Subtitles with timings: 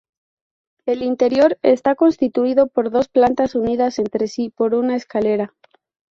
[0.87, 5.53] El interior está constituido por dos plantas unidas entre sí por una escalera.